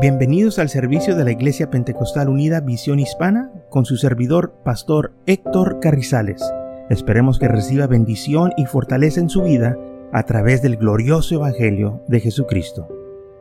[0.00, 5.80] Bienvenidos al servicio de la Iglesia Pentecostal Unida Visión Hispana con su servidor, Pastor Héctor
[5.80, 6.40] Carrizales.
[6.88, 9.76] Esperemos que reciba bendición y fortaleza en su vida
[10.12, 12.86] a través del glorioso Evangelio de Jesucristo.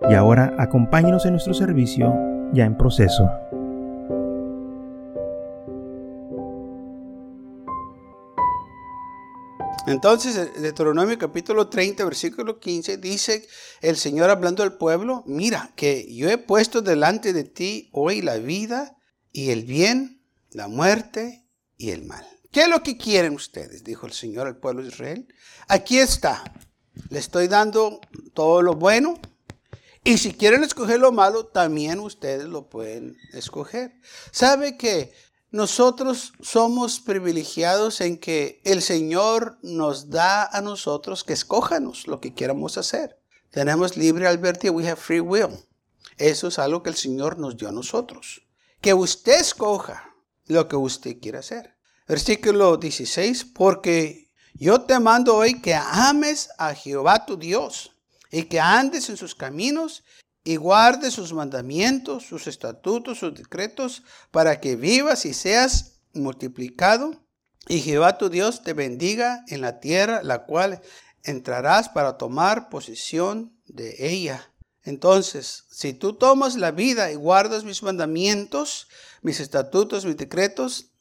[0.09, 2.15] Y ahora acompáñenos en nuestro servicio
[2.53, 3.29] ya en proceso.
[9.87, 13.47] Entonces, Deuteronomio capítulo 30, versículo 15, dice
[13.79, 18.35] el Señor hablando al pueblo, mira que yo he puesto delante de ti hoy la
[18.35, 18.97] vida
[19.31, 21.47] y el bien, la muerte
[21.77, 22.27] y el mal.
[22.51, 23.85] ¿Qué es lo que quieren ustedes?
[23.85, 25.25] Dijo el Señor al pueblo de Israel.
[25.69, 26.43] Aquí está.
[27.09, 28.01] Le estoy dando
[28.33, 29.17] todo lo bueno.
[30.03, 33.93] Y si quieren escoger lo malo, también ustedes lo pueden escoger.
[34.31, 35.13] ¿Sabe que
[35.51, 42.33] nosotros somos privilegiados en que el Señor nos da a nosotros que escójanos lo que
[42.33, 43.17] queramos hacer.
[43.49, 45.65] Tenemos libre albedrío, we have free will.
[46.17, 48.41] Eso es algo que el Señor nos dio a nosotros.
[48.81, 50.13] Que usted escoja
[50.47, 51.75] lo que usted quiera hacer.
[52.07, 57.93] Versículo 16, porque yo te mando hoy que ames a Jehová tu Dios
[58.31, 60.03] y que andes en sus caminos
[60.47, 67.21] y guarde sus mandamientos, sus estatutos, sus decretos, para que vivas y seas multiplicado.
[67.67, 70.79] Y Jehová tu Dios te bendiga en la tierra, la cual
[71.23, 74.53] entrarás para tomar posesión de ella.
[74.83, 78.87] Entonces, si tú tomas la vida y guardas mis mandamientos,
[79.21, 80.91] mis estatutos, mis decretos,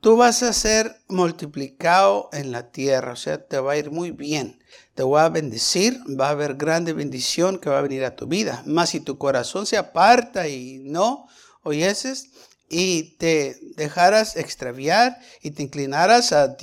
[0.00, 4.10] tú vas a ser multiplicado en la tierra, o sea, te va a ir muy
[4.10, 4.58] bien.
[4.94, 8.26] Te voy a bendecir, va a haber grande bendición que va a venir a tu
[8.26, 8.62] vida.
[8.66, 11.26] Más si tu corazón se aparta y no
[11.62, 12.30] oyeses
[12.68, 16.56] y te dejaras extraviar y te inclinaras a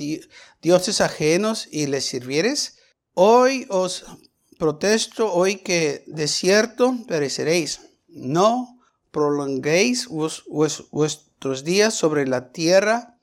[0.62, 2.78] dioses ajenos y les sirvieres,
[3.14, 4.04] hoy os
[4.58, 7.80] protesto, hoy que de cierto pereceréis.
[8.08, 10.08] No prolonguéis
[11.64, 13.18] días sobre la tierra.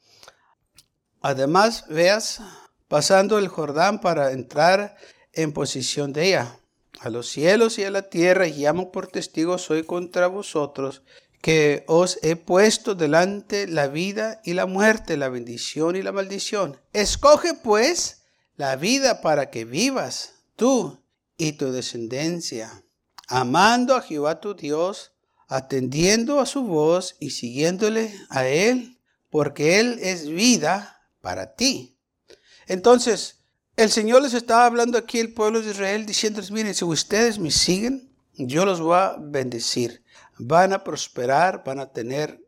[1.21, 2.41] Además, veas
[2.87, 4.95] pasando el Jordán para entrar
[5.33, 6.57] en posición de ella.
[6.99, 11.01] A los cielos y a la tierra llamo por testigos hoy contra vosotros
[11.41, 16.79] que os he puesto delante la vida y la muerte, la bendición y la maldición.
[16.93, 18.21] Escoge pues
[18.55, 21.03] la vida para que vivas tú
[21.37, 22.83] y tu descendencia,
[23.27, 25.13] amando a Jehová tu Dios,
[25.51, 31.91] atendiendo a su voz y siguiéndole a Él, porque Él es vida para ti
[32.71, 33.41] entonces,
[33.75, 37.51] el Señor les estaba hablando aquí al pueblo de Israel diciéndoles, miren, si ustedes me
[37.51, 40.05] siguen, yo los voy a bendecir.
[40.37, 42.41] Van a prosperar, van a tener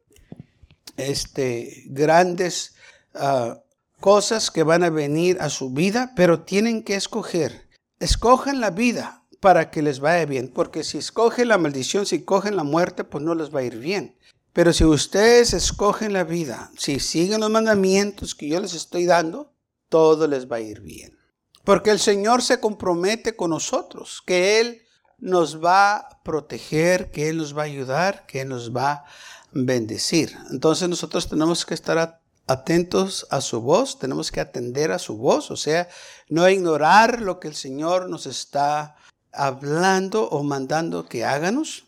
[0.96, 2.76] este, grandes
[3.16, 3.62] ah,
[4.00, 7.68] cosas que van a venir a su vida, pero tienen que escoger.
[8.00, 12.56] Escojan la vida para que les vaya bien, porque si escogen la maldición, si escogen
[12.56, 14.18] la muerte, pues no les va a ir bien.
[14.54, 19.52] Pero si ustedes escogen la vida, si siguen los mandamientos que yo les estoy dando,
[19.90, 21.20] todo les va a ir bien.
[21.66, 24.84] Porque el Señor se compromete con nosotros, que Él
[25.18, 29.06] nos va a proteger, que Él nos va a ayudar, que Él nos va a
[29.52, 30.38] bendecir.
[30.52, 35.52] Entonces nosotros tenemos que estar atentos a su voz, tenemos que atender a su voz,
[35.52, 35.90] o sea,
[36.30, 38.96] no ignorar lo que el Señor nos está
[39.34, 41.86] hablando o mandando que háganos.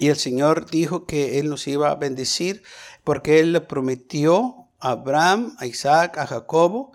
[0.00, 2.62] Y el Señor dijo que Él nos iba a bendecir
[3.04, 6.92] porque Él le prometió a Abraham, a Isaac, a Jacobo,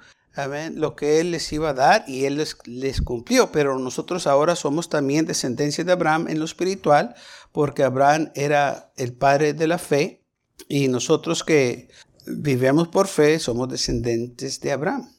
[0.74, 3.52] lo que Él les iba a dar y Él les, cumplió.
[3.52, 7.16] Pero nosotros ahora somos también descendencia de Abraham en lo espiritual,
[7.52, 10.24] porque Abraham era el padre de la fe
[10.68, 11.90] y nosotros que
[12.26, 15.10] vivimos por fe somos descendientes de Abraham.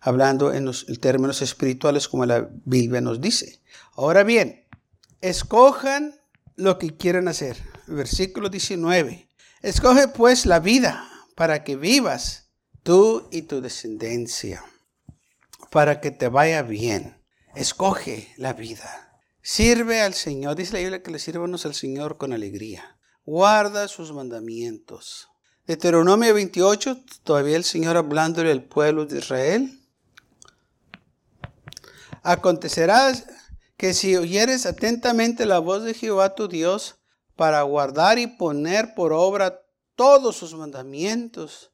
[0.00, 3.60] Hablando en los términos espirituales como la Biblia nos dice.
[3.96, 4.68] Ahora bien,
[5.22, 6.14] escojan
[6.54, 7.56] lo que quieran hacer.
[7.86, 9.26] Versículo 19.
[9.62, 12.50] Escoge pues la vida para que vivas
[12.82, 14.62] tú y tu descendencia,
[15.70, 17.22] para que te vaya bien.
[17.54, 19.20] Escoge la vida.
[19.40, 20.56] Sirve al Señor.
[20.56, 22.98] Dice la Biblia que le sirvamos al Señor con alegría.
[23.24, 25.28] Guarda sus mandamientos.
[25.66, 29.80] Deuteronomio 28, todavía el Señor hablándole al pueblo de Israel.
[32.22, 33.12] Acontecerá
[33.76, 36.96] que si oyeres atentamente la voz de Jehová tu Dios
[37.34, 39.62] para guardar y poner por obra
[39.94, 41.72] todos sus mandamientos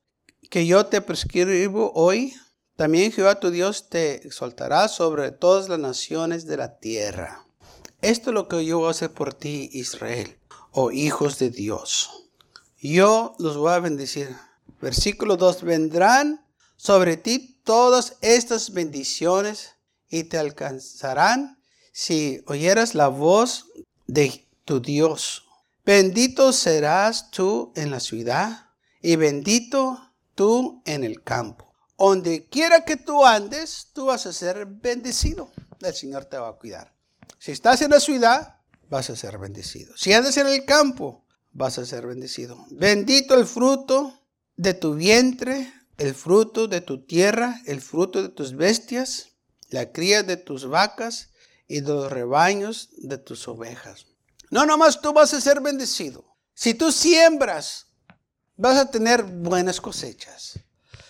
[0.50, 2.34] que yo te prescribo hoy,
[2.76, 7.46] también Jehová tu Dios te exaltará sobre todas las naciones de la tierra.
[8.00, 10.37] Esto es lo que yo voy a hacer por ti, Israel,
[10.72, 12.10] oh hijos de Dios.
[12.81, 14.37] Yo los voy a bendecir.
[14.81, 15.62] Versículo 2.
[15.62, 16.44] Vendrán
[16.76, 19.76] sobre ti todas estas bendiciones
[20.08, 21.62] y te alcanzarán
[21.93, 23.67] si oyeras la voz
[24.06, 25.44] de tu Dios.
[25.85, 31.73] Bendito serás tú en la ciudad y bendito tú en el campo.
[31.99, 35.53] Donde quiera que tú andes, tú vas a ser bendecido.
[35.81, 36.93] El Señor te va a cuidar.
[37.39, 38.56] Si estás en la ciudad,
[38.88, 39.97] vas a ser bendecido.
[39.97, 42.67] Si andas en el campo, vas a ser bendecido.
[42.71, 44.21] Bendito el fruto
[44.56, 49.29] de tu vientre, el fruto de tu tierra, el fruto de tus bestias,
[49.71, 51.31] la cría de tus vacas
[51.73, 54.05] y los rebaños de tus ovejas.
[54.51, 56.37] No nomás tú vas a ser bendecido.
[56.53, 57.87] Si tú siembras,
[58.57, 60.61] vas a tener buenas cosechas.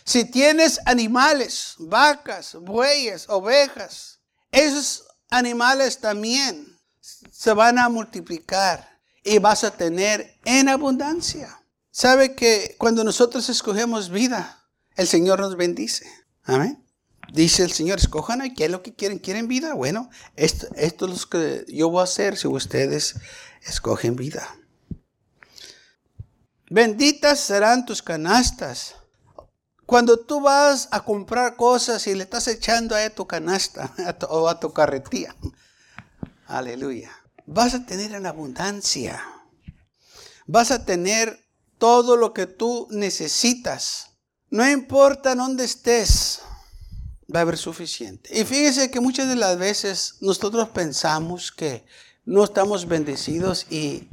[0.05, 4.21] Si tienes animales, vacas, bueyes, ovejas,
[4.53, 11.61] esos animales también se van a multiplicar y vas a tener en abundancia.
[11.91, 14.65] ¿Sabe que cuando nosotros escogemos vida,
[14.95, 16.07] el Señor nos bendice?
[16.45, 16.87] Amén.
[17.33, 19.19] Dice el Señor, escojan qué es lo que quieren.
[19.19, 19.73] ¿Quieren vida?
[19.73, 23.15] Bueno, esto, esto es lo que yo voy a hacer si ustedes
[23.63, 24.55] escogen vida.
[26.69, 28.97] Benditas serán tus canastas.
[29.87, 33.95] Cuando tú vas a comprar cosas y le estás echando a tu canasta
[34.29, 35.35] o a tu carretilla,
[36.47, 37.13] aleluya,
[37.47, 39.25] vas a tener en abundancia.
[40.47, 41.43] Vas a tener
[41.79, 44.11] todo lo que tú necesitas.
[44.51, 46.43] No importa dónde estés,
[47.35, 48.39] va a haber suficiente.
[48.39, 51.85] Y fíjese que muchas de las veces nosotros pensamos que
[52.25, 54.09] no estamos bendecidos y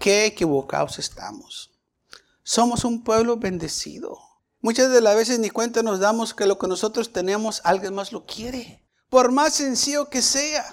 [0.00, 1.70] qué equivocados estamos.
[2.42, 4.18] Somos un pueblo bendecido.
[4.60, 8.12] Muchas de las veces ni cuenta nos damos que lo que nosotros tenemos, alguien más
[8.12, 8.82] lo quiere.
[9.08, 10.64] Por más sencillo que sea.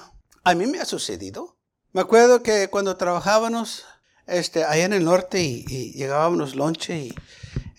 [0.44, 1.58] A mí me ha sucedido.
[1.94, 3.86] Me acuerdo que cuando trabajábamos
[4.28, 7.16] este, allá en el norte y, llegábamos lonche y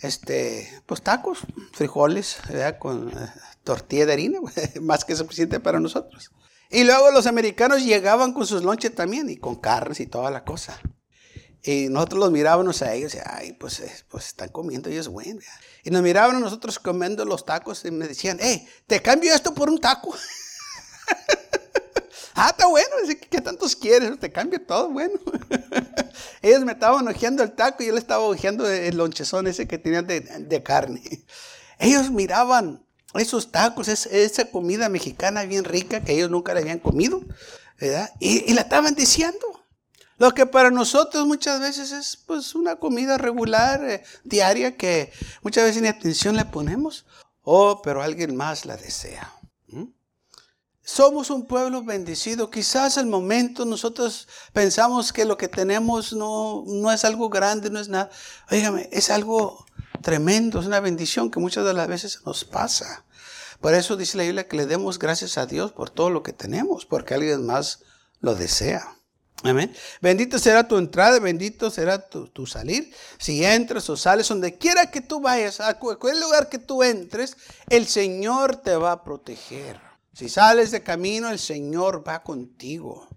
[0.03, 1.38] este, pues tacos,
[1.73, 2.38] frijoles,
[2.79, 3.32] con eh,
[3.64, 4.41] tortilla de harina,
[4.81, 6.31] más que suficiente para nosotros.
[6.70, 10.44] Y luego los americanos llegaban con sus lonches también y con carnes y toda la
[10.44, 10.81] cosa.
[11.64, 15.41] Y nosotros los mirábamos a ellos y, ay, pues, eh, pues están comiendo es bueno.
[15.85, 19.55] Y nos miraban a nosotros comiendo los tacos y me decían, hey, te cambio esto
[19.55, 20.12] por un taco.
[22.35, 22.88] ah, está bueno,
[23.31, 24.19] ¿qué tantos quieres?
[24.19, 25.15] Te cambio todo, bueno.
[26.43, 29.79] ellos me estaban ojeando el taco y yo le estaba ojeando el lonchezón ese que
[29.79, 31.25] tenían de, de carne.
[31.79, 32.85] Ellos miraban
[33.19, 37.23] esos tacos, esa comida mexicana bien rica que ellos nunca le habían comido,
[37.81, 38.11] ¿verdad?
[38.20, 39.47] Y, y la estaban diciendo.
[40.19, 45.12] Lo que para nosotros muchas veces es pues una comida regular, eh, diaria, que
[45.43, 47.06] muchas veces ni atención le ponemos.
[47.43, 49.32] Oh, pero alguien más la desea.
[50.85, 52.50] Somos un pueblo bendecido.
[52.50, 57.79] Quizás al momento nosotros pensamos que lo que tenemos no, no es algo grande, no
[57.79, 58.11] es nada.
[58.50, 59.65] Óigame, es algo
[60.02, 63.04] tremendo, es una bendición que muchas de las veces nos pasa.
[63.60, 66.32] Por eso dice la Biblia que le demos gracias a Dios por todo lo que
[66.32, 67.84] tenemos, porque alguien más
[68.20, 68.96] lo desea.
[69.44, 69.75] Amén.
[70.00, 72.94] Bendito será tu entrada, bendito será tu, salir.
[73.19, 77.37] Si entras o sales, donde quiera que tú vayas, a cualquier lugar que tú entres,
[77.69, 79.81] el Señor te va a proteger.
[80.12, 83.08] Si sales de camino, el Señor va contigo.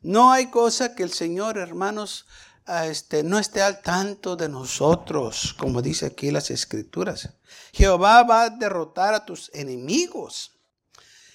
[0.00, 2.26] No hay cosa que el Señor, hermanos,
[2.66, 7.30] este, no esté al tanto de nosotros, como dice aquí las escrituras.
[7.72, 10.52] Jehová va a derrotar a tus enemigos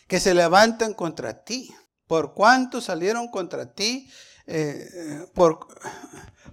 [0.07, 1.73] que se levantan contra ti.
[2.07, 4.09] Por cuánto salieron contra ti,
[4.45, 5.67] eh, por,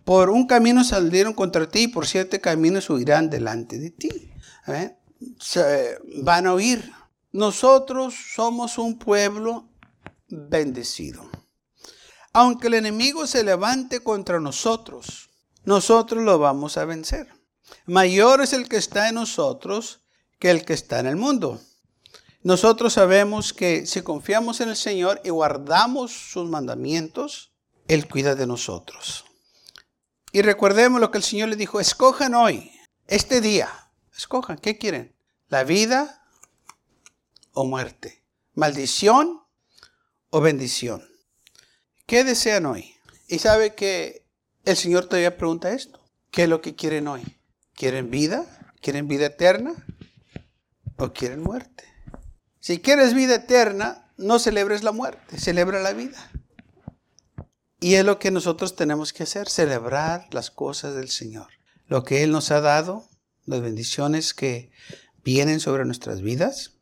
[0.04, 4.32] por, un camino salieron contra ti y por siete caminos huirán delante de ti.
[4.66, 4.96] ¿eh?
[5.38, 6.92] Se, van a huir.
[7.30, 9.68] Nosotros somos un pueblo
[10.28, 11.30] bendecido.
[12.36, 15.30] Aunque el enemigo se levante contra nosotros,
[15.64, 17.28] nosotros lo vamos a vencer.
[17.86, 20.00] Mayor es el que está en nosotros
[20.40, 21.60] que el que está en el mundo.
[22.42, 27.52] Nosotros sabemos que si confiamos en el Señor y guardamos sus mandamientos,
[27.86, 29.24] Él cuida de nosotros.
[30.32, 32.72] Y recordemos lo que el Señor le dijo, escojan hoy,
[33.06, 33.70] este día,
[34.14, 35.14] escojan, ¿qué quieren?
[35.46, 36.26] ¿La vida
[37.52, 38.24] o muerte?
[38.54, 39.40] ¿Maldición
[40.30, 41.13] o bendición?
[42.06, 42.94] ¿Qué desean hoy?
[43.28, 44.26] Y sabe que
[44.64, 46.00] el Señor todavía pregunta esto.
[46.30, 47.22] ¿Qué es lo que quieren hoy?
[47.74, 48.44] ¿Quieren vida?
[48.82, 49.74] ¿Quieren vida eterna?
[50.96, 51.84] ¿O quieren muerte?
[52.60, 56.30] Si quieres vida eterna, no celebres la muerte, celebra la vida.
[57.80, 61.48] Y es lo que nosotros tenemos que hacer, celebrar las cosas del Señor.
[61.86, 63.08] Lo que Él nos ha dado,
[63.44, 64.70] las bendiciones que
[65.22, 66.72] vienen sobre nuestras vidas.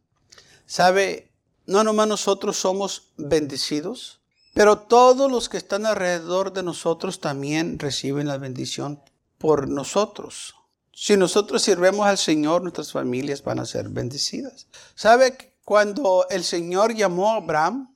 [0.66, 1.32] Sabe,
[1.66, 4.21] no nomás nosotros somos bendecidos,
[4.54, 9.02] pero todos los que están alrededor de nosotros también reciben la bendición
[9.38, 10.54] por nosotros.
[10.92, 14.66] Si nosotros sirvemos al Señor, nuestras familias van a ser bendecidas.
[14.94, 17.94] ¿Sabe cuando el Señor llamó a Abraham,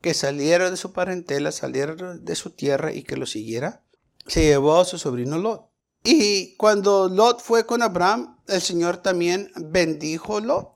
[0.00, 3.82] que saliera de su parentela, saliera de su tierra y que lo siguiera,
[4.26, 5.68] se llevó a su sobrino Lot.
[6.04, 10.68] Y cuando Lot fue con Abraham, el Señor también bendijo a Lot,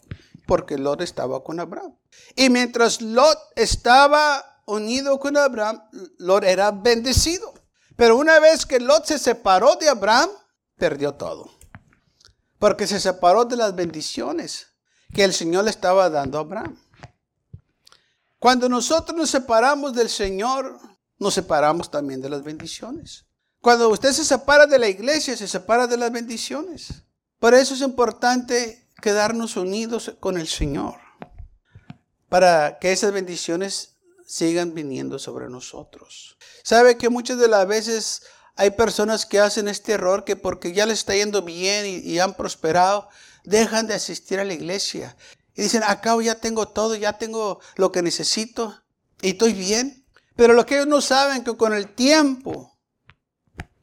[0.47, 1.97] porque Lot estaba con Abraham.
[2.35, 5.83] Y mientras Lot estaba unido con Abraham,
[6.19, 7.53] Lot era bendecido.
[7.97, 10.31] Pero una vez que Lot se separó de Abraham,
[10.77, 11.51] perdió todo.
[12.59, 14.69] Porque se separó de las bendiciones
[15.13, 16.79] que el Señor le estaba dando a Abraham.
[18.39, 20.79] Cuando nosotros nos separamos del Señor,
[21.19, 23.27] nos separamos también de las bendiciones.
[23.61, 27.05] Cuando usted se separa de la iglesia, se separa de las bendiciones.
[27.39, 30.95] Por eso es importante quedarnos unidos con el Señor,
[32.29, 33.92] para que esas bendiciones
[34.33, 36.39] sigan viniendo sobre nosotros.
[36.65, 38.23] Sabe que muchas de las veces
[38.57, 42.33] hay personas que hacen este error que porque ya les está yendo bien y, han
[42.33, 43.11] prosperado,
[43.45, 45.19] dejan de asistir a la iglesia
[45.55, 48.75] y dicen, acá ya tengo todo, ya tengo lo que necesito
[49.21, 50.07] y estoy bien.
[50.35, 52.79] Pero lo que ellos no saben que con el tiempo,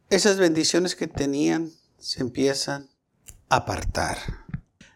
[0.09, 2.89] esas bendiciones que tenían se empiezan
[3.49, 4.17] a apartar.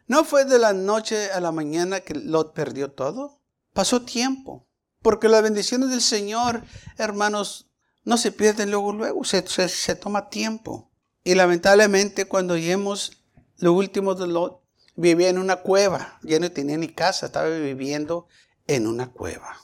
[0.07, 3.39] No fue de la noche a la mañana que Lot perdió todo.
[3.71, 4.67] Pasó tiempo.
[5.03, 6.63] Porque las bendiciones del Señor,
[6.97, 7.67] hermanos,
[8.03, 9.23] no se pierden luego, luego.
[9.23, 10.89] Se, se, toma tiempo.
[11.23, 13.11] Y lamentablemente cuando oímos
[13.57, 14.63] lo último de Lot,
[14.95, 18.27] Vivía en una cueva, ya no tenía ni casa, estaba viviendo
[18.67, 19.57] en una cueva.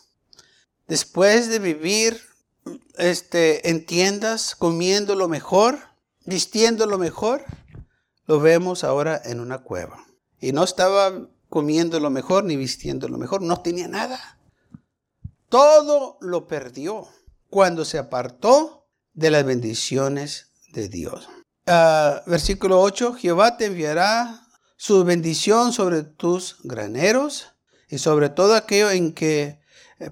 [0.88, 2.20] Después de vivir
[2.98, 5.78] este, en tiendas, comiendo lo mejor,
[6.26, 7.44] vistiendo lo mejor,
[8.26, 10.04] lo vemos ahora en una cueva.
[10.42, 14.39] Y no estaba comiendo lo mejor ni vistiendo lo mejor, no tenía nada.
[15.50, 17.08] Todo lo perdió
[17.50, 21.28] cuando se apartó de las bendiciones de Dios.
[21.66, 27.48] Ah, versículo 8, Jehová te enviará su bendición sobre tus graneros
[27.90, 29.60] y sobre todo aquello en que
[30.00, 30.12] eh,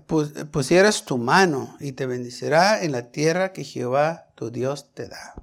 [0.51, 5.35] pusieras tu mano y te bendecirá en la tierra que Jehová tu Dios te da.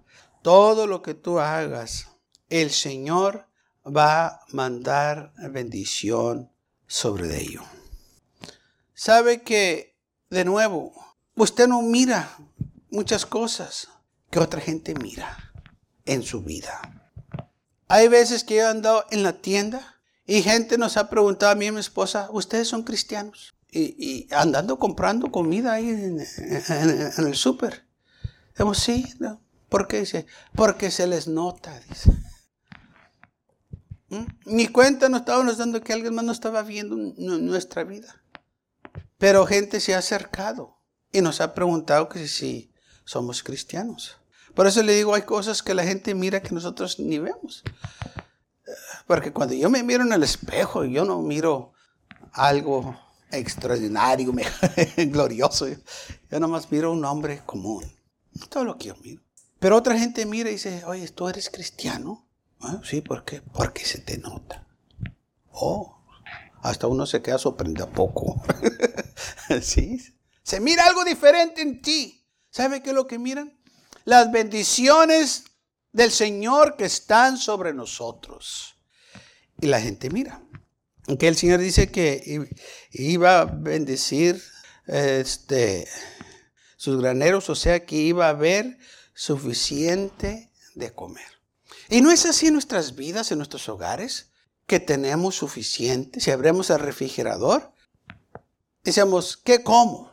[0.43, 2.09] Todo lo que tú hagas,
[2.49, 3.47] el Señor
[3.85, 6.51] va a mandar bendición
[6.87, 7.63] sobre ello.
[8.95, 9.99] Sabe que,
[10.31, 10.93] de nuevo,
[11.35, 12.37] usted no mira
[12.91, 13.89] muchas cosas
[14.31, 15.53] que otra gente mira
[16.05, 17.03] en su vida.
[17.89, 21.65] Hay veces que he andado en la tienda y gente nos ha preguntado a mí
[21.65, 23.55] y a mi esposa, ¿ustedes son cristianos?
[23.71, 27.85] Y, andando comprando comida ahí en, el súper.
[28.51, 29.13] Decimos, sí,
[29.69, 30.01] ¿por qué?
[30.01, 32.13] Dice, porque se les nota, dice.
[34.11, 34.27] ¿Mm?
[34.47, 38.24] Ni cuenta nos estábamos dando que alguien más no estaba viendo nuestra vida.
[39.19, 40.79] Pero gente se ha acercado
[41.13, 42.73] y nos ha preguntado que si
[43.05, 44.19] somos cristianos.
[44.55, 47.63] Por eso le digo, hay cosas que la gente mira que nosotros ni vemos.
[49.07, 51.73] Porque cuando yo me miro en el espejo, yo no miro
[52.33, 52.99] algo
[53.31, 54.33] extraordinario,
[54.97, 55.67] glorioso.
[56.31, 57.85] Yo nomás miro un hombre común.
[58.49, 59.23] Todo lo que yo miro.
[59.59, 62.27] Pero otra gente mira y dice, oye, ¿tú eres cristiano?
[62.61, 63.43] Ah, sí, ¿por qué?
[63.43, 64.67] Porque se te nota.
[65.51, 66.04] Oh,
[66.65, 68.43] hasta uno se queda sorprendido poco.
[69.63, 70.03] sí,
[70.43, 72.27] se mira algo diferente en ti.
[72.51, 73.57] ¿Sabe qué es lo que miran?
[74.05, 75.45] las bendiciones
[75.93, 78.77] del Señor que están sobre nosotros.
[79.61, 80.43] Y la gente mira.
[81.19, 82.49] Que el Señor dice que
[82.93, 84.43] iba a bendecir
[84.87, 85.87] este,
[86.77, 88.79] sus graneros, o sea que iba a haber
[89.13, 91.27] suficiente de comer.
[91.91, 94.31] Y no es así en nuestras vidas, en nuestros hogares,
[94.67, 96.21] que tenemos suficiente.
[96.21, 97.73] Si abrimos el refrigerador,
[98.83, 100.13] decimos, ¿qué como?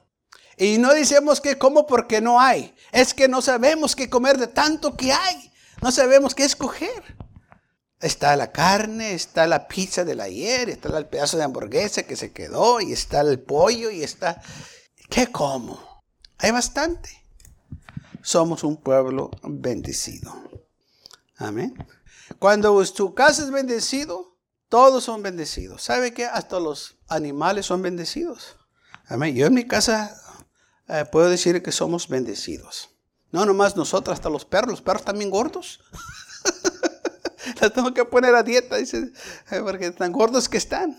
[0.57, 2.75] Y no decimos que como porque no hay.
[2.91, 5.51] Es que no sabemos qué comer de tanto que hay.
[5.81, 7.17] No sabemos qué escoger.
[7.99, 12.31] Está la carne, está la pizza del ayer, está el pedazo de hamburguesa que se
[12.31, 14.41] quedó, y está el pollo, y está...
[15.09, 16.01] ¿Qué como?
[16.37, 17.09] Hay bastante.
[18.23, 20.33] Somos un pueblo bendecido.
[21.37, 21.75] Amén.
[22.39, 24.30] Cuando tu casa es bendecido,
[24.71, 25.83] todos son bendecidos.
[25.83, 26.23] ¿Sabe qué?
[26.23, 28.55] Hasta los animales son bendecidos.
[29.05, 29.35] Amén.
[29.35, 30.15] Yo en mi casa
[30.87, 32.89] eh, puedo decir que somos bendecidos.
[33.31, 34.69] No nomás nosotros, hasta los perros.
[34.69, 35.81] Los perros también gordos.
[37.61, 39.11] Los tengo que poner a dieta, dice,
[39.51, 40.97] eh, porque tan gordos que están.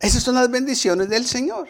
[0.00, 1.68] Esas son las bendiciones del Señor.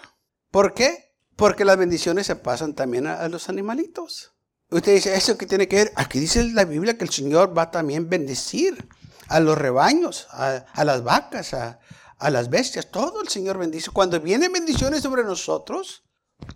[0.50, 1.14] ¿Por qué?
[1.36, 4.32] Porque las bendiciones se pasan también a, los animalitos.
[4.70, 5.92] Usted dice, ¿eso qué tiene que ver?
[5.96, 8.88] Aquí dice la Biblia que el Señor va también bendecir
[9.32, 11.80] a los rebaños, a, las vacas, a,
[12.18, 12.90] a, las bestias.
[12.90, 13.90] Todo el Señor bendice.
[13.90, 16.04] Cuando vienen bendiciones sobre nosotros,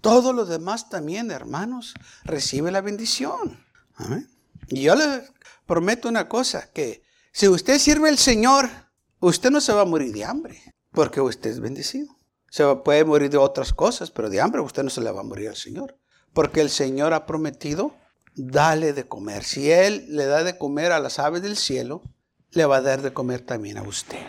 [0.02, 3.64] todo lo demás también, hermanos, recibe la bendición.
[4.68, 5.22] Y yo le
[5.64, 7.02] prometo una cosa, que
[7.32, 8.68] si usted sirve al Señor,
[9.20, 12.14] usted no se va a morir de hambre, porque usted es bendecido.
[12.50, 15.24] Se puede morir de otras cosas, pero de hambre usted no se le va a
[15.24, 15.96] morir al Señor.
[16.34, 17.94] Porque el Señor ha prometido,
[18.34, 19.44] dale de comer.
[19.44, 22.02] Si Él le da de comer a las aves del cielo,
[22.56, 24.24] le va a dar de comer también a usted.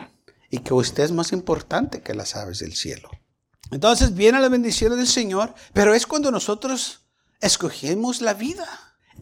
[0.50, 3.10] Y que usted es más importante que las aves del cielo.
[3.72, 7.02] Entonces viene la bendición del Señor, pero es cuando nosotros
[7.42, 8.68] escogemos la vida.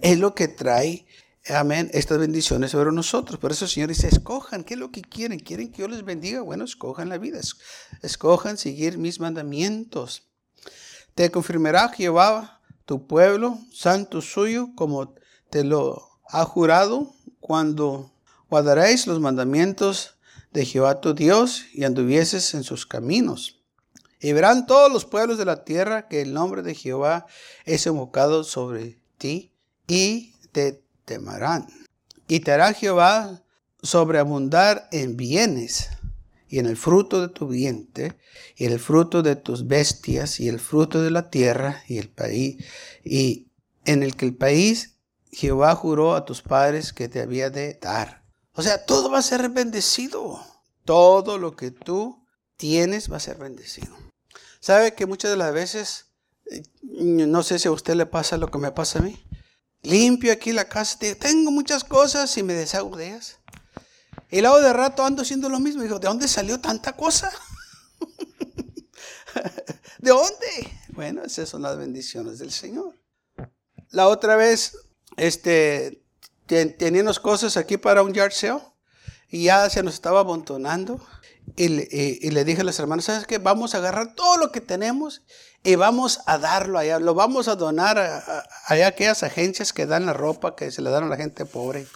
[0.02, 1.08] Es lo que trae,
[1.50, 3.40] amén, estas bendiciones sobre nosotros.
[3.40, 5.40] Por eso el Señor dice, escojan, ¿qué es lo que quieren?
[5.40, 6.42] ¿Quieren que yo les bendiga?
[6.42, 7.40] Bueno, escojan la vida.
[8.02, 10.30] Escojan seguir mis mandamientos.
[11.16, 15.16] Te confirmará Jehová, tu pueblo, santo suyo, como
[15.50, 18.15] te lo ha jurado, cuando
[18.56, 20.16] guardaréis los mandamientos
[20.54, 23.62] de Jehová tu Dios y anduvieses en sus caminos.
[24.22, 27.26] Y verán todos los pueblos de la tierra que el nombre de Jehová
[27.66, 29.52] es invocado sobre ti
[29.90, 31.68] y te temerán.
[32.30, 33.44] Y te hará Jehová
[33.84, 35.90] sobreabundar en bienes
[36.48, 38.18] y en el fruto de tu vientre
[38.56, 42.64] y el fruto de tus bestias y el fruto de la tierra y el país
[43.04, 43.48] y
[43.84, 44.96] en el que el país
[45.34, 48.25] Jehová juró a tus padres que te había de dar.
[48.56, 50.46] O sea, todo va a ser bendecido.
[50.86, 52.26] Todo lo que tú
[52.58, 53.96] tienes va a ser bendecido.
[54.60, 56.08] ¿Sabe que muchas de las veces,
[56.50, 59.24] eh, no sé si a usted le pasa lo que me pasa a mí?
[59.84, 62.98] Limpio aquí la casa, tengo muchas cosas y me deshago.
[64.32, 65.84] Y luego de rato ando haciendo lo mismo.
[65.84, 67.32] Digo, ¿de dónde salió tanta cosa?
[70.00, 70.80] ¿De dónde?
[70.90, 72.96] Bueno, esas son las bendiciones del Señor.
[73.92, 74.76] La otra vez,
[75.18, 76.05] este,
[76.46, 78.62] teníamos cosas aquí para un yard sale
[79.30, 81.00] y ya se nos estaba amontonando.
[81.56, 83.38] Y le, dije a las hermanas, ¿sabes qué?
[83.38, 85.22] Vamos a agarrar todo lo que tenemos
[85.64, 87.00] y vamos a darlo allá.
[87.00, 88.44] Lo vamos a donar a,
[88.86, 91.88] aquellas agencias que dan la ropa que se le dan a la gente pobre.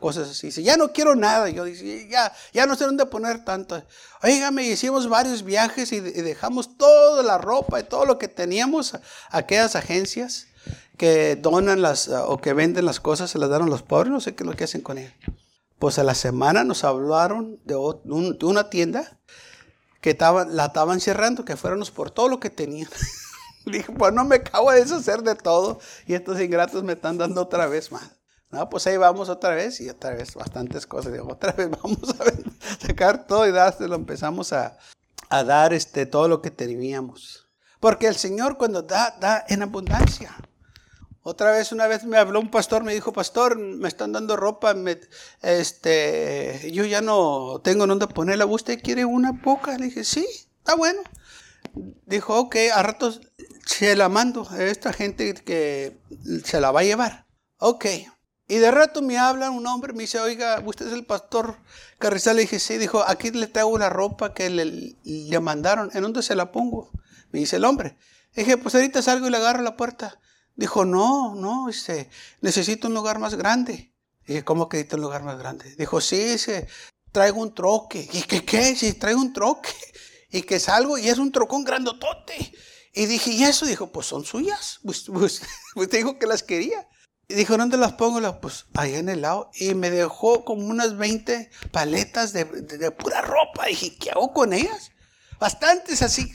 [0.00, 0.48] Cosas así.
[0.48, 1.48] Dice, ya no quiero nada.
[1.50, 3.82] Yo dije, ya, ya no sé dónde poner tanto.
[4.22, 9.02] Oígame, hicimos varios viajes y, dejamos toda la ropa y todo lo que teníamos a,
[9.30, 10.46] aquellas agencias
[10.96, 14.10] que donan las o que venden las cosas, se las dan a los pobres.
[14.10, 15.14] No sé qué es lo que hacen con ellas.
[15.78, 19.18] Pues a la semana nos hablaron de, una tienda
[20.00, 22.88] que estaban, la estaban cerrando, que fuéramos por todo lo que tenían.
[23.66, 27.42] Dije, pues no me acabo de deshacer de todo y estos ingratos me están dando
[27.42, 28.16] otra vez más.
[28.50, 31.12] No, pues ahí vamos otra vez y otra vez bastantes cosas.
[31.12, 33.96] Digo, otra vez vamos a sacar todo y dárselo.
[33.96, 34.78] Empezamos a,
[35.28, 37.48] a dar este, todo lo que teníamos.
[37.80, 40.34] Porque el Señor cuando da, da en abundancia.
[41.28, 44.76] Otra vez, una vez me habló un pastor, me dijo, pastor, me están dando ropa,
[45.42, 49.76] este, yo ya no tengo dónde ponerla, ¿usted quiere una poca?
[49.76, 50.24] Le dije, sí,
[50.58, 51.00] está bueno.
[52.04, 53.22] Dijo, ok, a ratos
[53.66, 55.98] se la mando a esta gente que
[56.44, 57.26] se la va a llevar.
[57.58, 57.86] Ok.
[58.46, 61.58] Y de rato me habla un hombre, me dice, oiga, ¿usted es el pastor
[61.98, 62.36] Carrizal?
[62.36, 66.22] Le dije, sí, dijo, aquí le traigo la ropa que le, le mandaron, ¿en dónde
[66.22, 66.92] se la pongo?
[67.32, 67.96] Me dice el hombre.
[68.34, 70.20] Le dije, pues ahorita salgo y le agarro la puerta.
[70.56, 72.08] Dijo, no, no, dice,
[72.40, 73.92] necesito un lugar más grande.
[74.26, 75.74] Dije, ¿cómo que necesito un lugar más grande?
[75.76, 76.66] Dijo, sí, dice,
[77.12, 78.08] traigo un troque.
[78.12, 78.74] ¿Y qué qué?
[78.74, 79.70] Si traigo un troque.
[80.30, 82.52] Y que salgo y es un trocón grandotote.
[82.92, 83.66] Y dije, ¿y eso?
[83.66, 84.80] Dijo, pues son suyas.
[84.82, 85.42] Pues, pues,
[85.74, 86.88] pues te dijo que las quería.
[87.28, 88.40] Y dijo, ¿dónde las pongo?
[88.40, 89.50] Pues ahí en el lado.
[89.54, 93.66] Y me dejó como unas 20 paletas de, de, pura ropa.
[93.66, 94.92] Dije, ¿qué hago con ellas?
[95.38, 96.32] Bastantes así.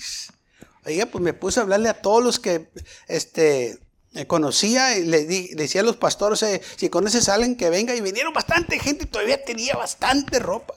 [0.86, 2.72] Oye, pues me puse a hablarle a todos los que,
[3.08, 3.80] este,
[4.28, 8.02] conocía y le, decía a los pastores, eh, si conoces a alguien que venga, y
[8.02, 10.76] vinieron bastante gente y todavía tenía bastante ropa.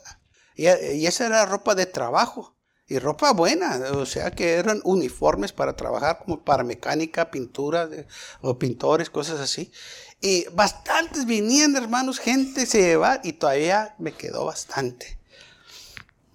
[0.56, 5.74] Y, esa era ropa de trabajo, y ropa buena, o sea que eran uniformes para
[5.74, 7.88] trabajar, como para mecánica, pintura,
[8.40, 9.72] o pintores, cosas así.
[10.20, 15.18] Y bastantes vinían, hermanos, gente se llevaba, y todavía me quedó bastante.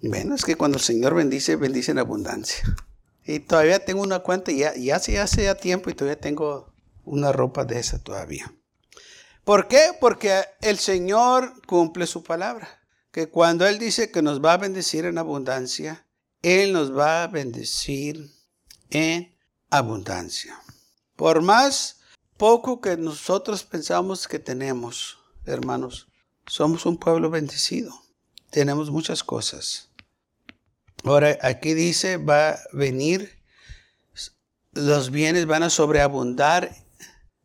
[0.02, 2.62] Bueno, es que cuando el Señor bendice, bendice en abundancia.
[3.24, 6.69] Y todavía tengo una cuenta, ya, ya hace, hace ya tiempo, y todavía tengo
[7.04, 8.52] una ropa de esa todavía.
[9.44, 9.92] ¿Por qué?
[10.00, 12.68] Porque el Señor cumple su palabra.
[13.10, 16.06] Que cuando Él dice que nos va a bendecir en abundancia,
[16.42, 18.30] Él nos va a bendecir
[18.90, 19.36] en
[19.70, 20.60] abundancia.
[21.16, 22.00] Por más
[22.36, 26.08] poco que nosotros pensamos que tenemos, hermanos,
[26.46, 27.92] somos un pueblo bendecido.
[28.50, 29.90] Tenemos muchas cosas.
[31.04, 33.42] Ahora, aquí dice, va a venir,
[34.72, 36.74] los bienes van a sobreabundar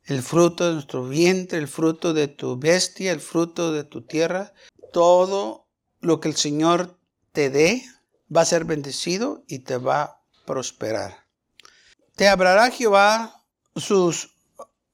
[0.05, 4.53] el fruto de nuestro vientre, el fruto de tu bestia, el fruto de tu tierra,
[4.93, 5.67] todo
[5.99, 6.99] lo que el Señor
[7.31, 7.83] te dé
[8.35, 11.25] va a ser bendecido y te va a prosperar.
[12.15, 13.43] Te abrirá Jehová
[13.75, 14.35] sus,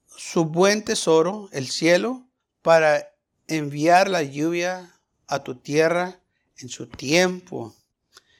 [0.06, 2.26] su buen tesoro, el cielo,
[2.62, 3.14] para
[3.46, 6.20] enviar la lluvia a tu tierra
[6.56, 7.74] en su tiempo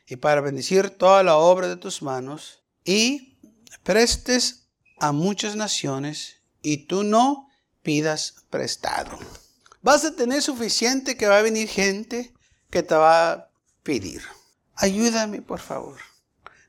[0.07, 3.39] y para bendecir toda la obra de tus manos y
[3.83, 7.49] prestes a muchas naciones y tú no
[7.83, 9.19] pidas prestado.
[9.83, 12.33] Vas a tener suficiente que va a venir gente
[12.71, 13.51] que te va a
[13.83, 14.23] pedir.
[14.77, 15.99] Ayúdame, por favor.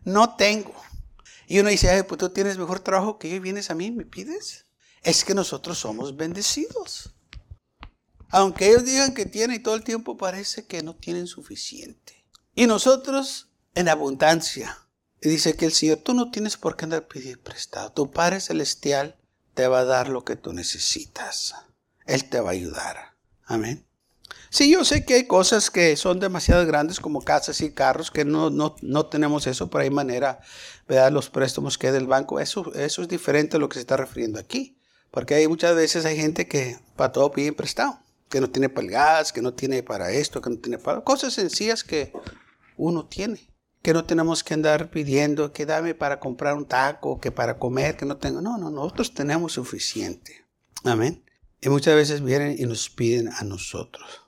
[0.04, 0.76] No tengo.
[1.48, 3.86] Y uno dice, Ay, pues tú tienes mejor trabajo que yo y vienes a mí
[3.86, 4.66] y me pides.
[5.04, 7.14] Es que nosotros somos bendecidos.
[8.30, 12.26] Aunque ellos digan que tienen y todo el tiempo parece que no tienen suficiente.
[12.56, 14.78] Y nosotros en abundancia.
[15.22, 17.92] Y dice que el Señor, tú no tienes por qué andar pedir prestado.
[17.92, 19.18] Tu Padre Celestial
[19.54, 21.56] te va a dar lo que tú necesitas.
[22.06, 23.14] Él te va a ayudar.
[23.46, 23.86] Amén.
[24.50, 28.24] Sí, yo sé que hay cosas que son demasiado grandes como casas y carros que
[28.24, 30.40] no, no, no tenemos eso, pero hay manera,
[30.88, 31.12] ¿verdad?
[31.12, 34.40] Los préstamos que del banco, eso, eso es diferente a lo que se está refiriendo
[34.40, 34.78] aquí.
[35.10, 38.86] Porque hay muchas veces hay gente que para todo pide prestado, que no tiene para
[38.86, 42.14] el gas, que no tiene para esto, que no tiene para cosas sencillas que
[42.78, 43.53] uno tiene.
[43.84, 47.96] Que no tenemos que andar pidiendo que dame para comprar un taco, que para comer,
[47.96, 48.42] que no tengo.
[48.42, 50.48] No, no, nosotros tenemos suficiente.
[50.84, 51.24] Amén.
[51.62, 54.24] Y muchas veces vienen y nos piden a nosotros.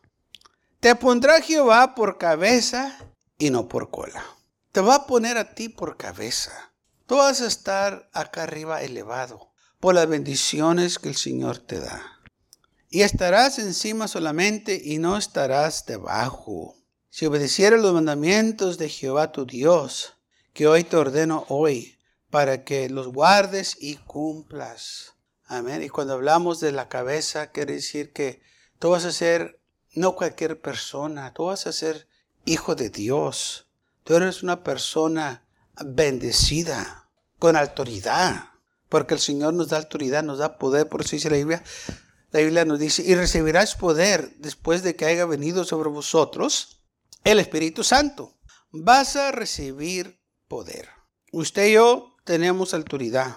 [0.79, 2.95] Te pondrá Jehová por cabeza
[3.39, 4.23] y no por cola.
[4.71, 6.73] Te va a poner a ti por cabeza.
[7.07, 12.01] Tú vas a estar acá arriba elevado por las bendiciones que el Señor te da.
[12.89, 16.75] Y estarás encima solamente y no estarás debajo.
[17.15, 20.15] Si obedecieres los mandamientos de Jehová tu Dios,
[20.51, 21.97] que hoy te ordeno hoy,
[22.29, 25.13] para que los guardes y cumplas.
[25.45, 25.81] Amén.
[25.81, 28.41] Y cuando hablamos de la cabeza, quiere decir que
[28.79, 29.61] tú vas a ser
[29.93, 31.33] no cualquier persona.
[31.33, 32.05] Tú vas a ser
[32.43, 33.69] hijo de Dios.
[34.03, 35.47] Tú eres una persona
[35.85, 37.07] bendecida,
[37.39, 38.49] con autoridad.
[38.89, 40.89] Porque el Señor nos da autoridad, nos da poder.
[40.89, 41.63] Por eso dice la Biblia,
[42.31, 46.81] la Biblia nos dice, y recibirás poder después de que haya venido sobre vosotros
[47.25, 48.37] el Espíritu Santo.
[48.71, 50.87] Vas a recibir poder.
[51.31, 53.35] Usted y yo tenemos autoridad.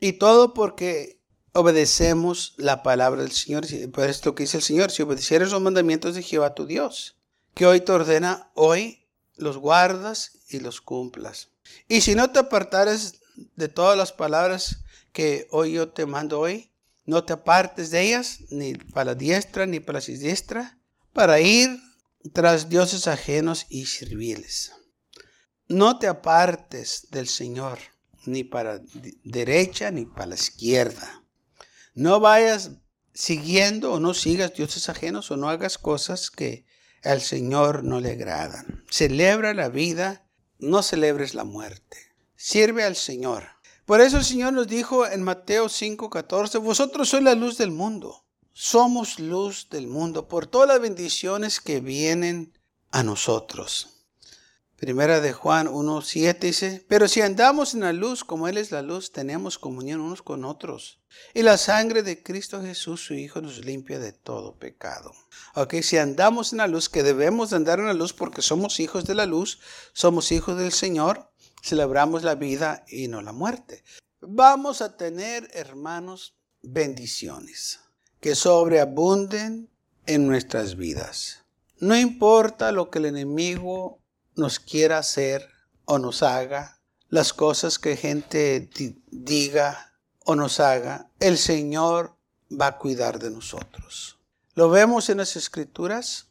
[0.00, 3.64] Y todo porque obedecemos la palabra del Señor.
[3.92, 7.16] Por esto que dice el Señor, si obedecieres los mandamientos de Jehová tu Dios,
[7.54, 11.50] que hoy te ordena, hoy los guardas y los cumplas.
[11.88, 13.20] Y si no te apartares
[13.56, 14.78] de todas las palabras
[15.12, 16.72] que hoy yo te mando hoy,
[17.04, 20.78] no te apartes de ellas, ni para la diestra ni para la siniestra,
[21.12, 21.78] para ir
[22.32, 24.72] tras dioses ajenos y servirles.
[25.68, 27.78] No te apartes del Señor,
[28.26, 28.80] ni para
[29.24, 31.22] derecha ni para la izquierda
[31.94, 32.72] no vayas
[33.12, 36.64] siguiendo o no sigas dioses ajenos o no hagas cosas que
[37.02, 38.84] al Señor no le agradan.
[38.90, 40.26] Celebra la vida,
[40.58, 41.98] no celebres la muerte.
[42.36, 43.44] Sirve al Señor.
[43.84, 48.21] Por eso el Señor nos dijo en Mateo 5:14, vosotros sois la luz del mundo.
[48.54, 52.52] Somos luz del mundo por todas las bendiciones que vienen
[52.90, 54.04] a nosotros.
[54.76, 58.82] Primera de Juan 1.7 dice, pero si andamos en la luz como Él es la
[58.82, 61.00] luz, tenemos comunión unos con otros.
[61.32, 65.14] Y la sangre de Cristo Jesús, su Hijo, nos limpia de todo pecado.
[65.54, 69.06] Ok, si andamos en la luz, que debemos andar en la luz porque somos hijos
[69.06, 69.60] de la luz,
[69.94, 73.82] somos hijos del Señor, celebramos la vida y no la muerte.
[74.20, 77.81] Vamos a tener, hermanos, bendiciones
[78.22, 79.68] que sobreabunden
[80.06, 81.44] en nuestras vidas.
[81.80, 83.98] No importa lo que el enemigo
[84.36, 85.48] nos quiera hacer
[85.86, 88.70] o nos haga, las cosas que gente
[89.10, 89.92] diga
[90.24, 92.14] o nos haga, el Señor
[92.48, 94.20] va a cuidar de nosotros.
[94.54, 96.28] Lo vemos en las escrituras,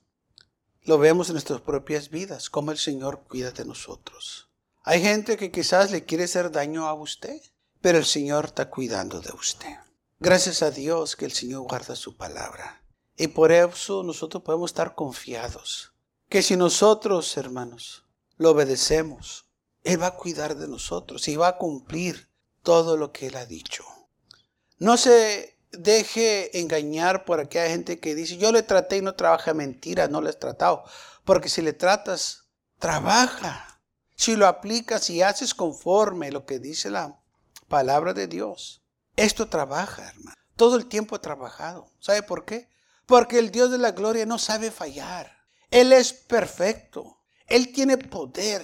[0.83, 4.49] lo vemos en nuestras propias vidas, cómo el Señor cuida de nosotros.
[4.83, 7.41] Hay gente que quizás le quiere hacer daño a usted,
[7.81, 9.75] pero el Señor está cuidando de usted.
[10.23, 12.85] Gracias a Dios que el Señor guarda su palabra.
[13.17, 15.93] Y por eso nosotros podemos estar confiados
[16.29, 18.05] que si nosotros, hermanos,
[18.37, 19.49] lo obedecemos,
[19.83, 22.29] Él va a cuidar de nosotros y va a cumplir
[22.61, 23.83] todo lo que Él ha dicho.
[24.77, 29.55] No se deje engañar por aquella gente que dice, yo le traté y no trabaja
[29.55, 30.83] mentira, no le he tratado.
[31.25, 32.43] Porque si le tratas,
[32.77, 33.81] trabaja.
[34.15, 37.19] Si lo aplicas y haces conforme lo que dice la
[37.67, 38.80] palabra de Dios,
[39.15, 40.35] esto trabaja, hermano.
[40.55, 41.91] Todo el tiempo ha trabajado.
[41.99, 42.69] ¿Sabe por qué?
[43.05, 45.31] Porque el Dios de la gloria no sabe fallar.
[45.69, 47.21] Él es perfecto.
[47.47, 48.63] Él tiene poder.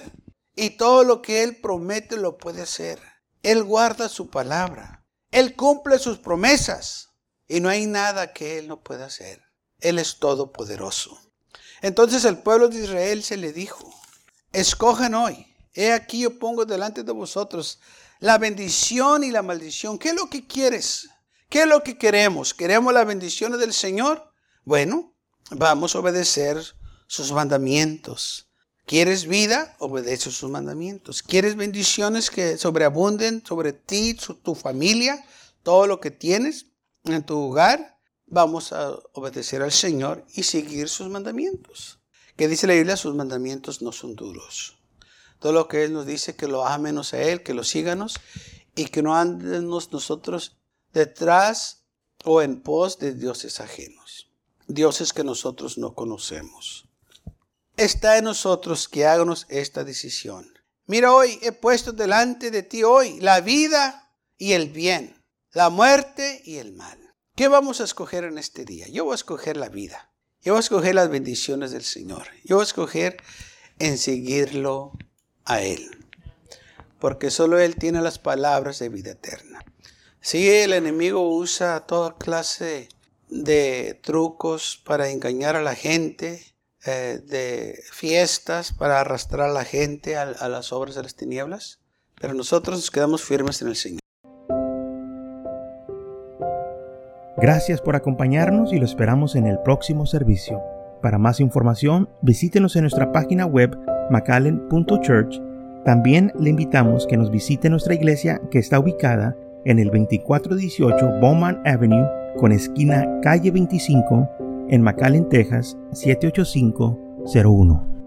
[0.54, 3.00] Y todo lo que Él promete lo puede hacer.
[3.42, 5.04] Él guarda su palabra.
[5.30, 7.10] Él cumple sus promesas.
[7.46, 9.42] Y no hay nada que Él no pueda hacer.
[9.80, 11.18] Él es todopoderoso.
[11.80, 13.94] Entonces el pueblo de Israel se le dijo,
[14.52, 15.46] escojan hoy.
[15.74, 17.80] He aquí yo pongo delante de vosotros
[18.20, 19.98] la bendición y la maldición.
[19.98, 21.08] ¿Qué es lo que quieres?
[21.48, 22.52] ¿Qué es lo que queremos?
[22.52, 24.32] ¿Queremos la bendición del Señor?
[24.64, 25.14] Bueno,
[25.50, 26.62] vamos a obedecer
[27.06, 28.48] sus mandamientos.
[28.86, 29.76] ¿Quieres vida?
[29.78, 31.22] Obedece sus mandamientos.
[31.22, 35.24] ¿Quieres bendiciones que sobreabunden sobre ti, tu familia,
[35.62, 36.66] todo lo que tienes
[37.04, 37.98] en tu hogar?
[38.26, 42.00] Vamos a obedecer al Señor y seguir sus mandamientos.
[42.36, 44.77] Que dice la Biblia, sus mandamientos no son duros.
[45.38, 48.20] Todo lo que Él nos dice, que lo menos a Él, que lo síganos
[48.74, 50.58] y que no andemos nosotros
[50.92, 51.84] detrás
[52.24, 54.30] o en pos de dioses ajenos.
[54.66, 56.88] Dioses que nosotros no conocemos
[57.78, 60.52] está en nosotros que háganos esta decisión.
[60.86, 65.22] Mira hoy, he puesto delante de ti hoy la vida y el bien,
[65.52, 66.98] la muerte y el mal.
[67.36, 68.88] ¿Qué vamos a escoger en este día?
[68.88, 70.12] Yo voy a escoger la vida.
[70.42, 72.26] Yo voy a escoger las bendiciones del Señor.
[72.44, 73.22] Yo voy a escoger
[73.78, 74.92] en seguirlo
[75.48, 75.90] a Él.
[77.00, 79.64] Porque solo Él tiene las palabras de vida eterna.
[80.20, 82.88] Si el enemigo usa toda clase
[83.28, 86.54] de trucos para engañar a la gente,
[86.86, 91.80] eh, de fiestas para arrastrar a la gente a, a las obras de las tinieblas,
[92.20, 94.00] pero nosotros nos quedamos firmes en el Señor.
[97.36, 100.60] Gracias por acompañarnos y lo esperamos en el próximo servicio.
[101.00, 103.78] Para más información, visítenos en nuestra página web
[104.10, 105.40] macallen.church.
[105.84, 111.60] También le invitamos que nos visite nuestra iglesia que está ubicada en el 2418 Bowman
[111.64, 114.28] Avenue con esquina calle 25
[114.68, 117.97] en McAllen, Texas 78501.